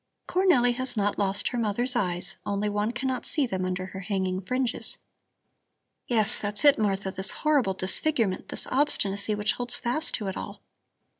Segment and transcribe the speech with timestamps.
[0.27, 4.41] Cornelli has not lost her mother's eyes, only one cannot see them under her hanging
[4.41, 4.97] fringes."
[6.07, 10.63] "Yes, that's it, Martha, this horrible disfigurement, this obstinacy which holds fast to it all.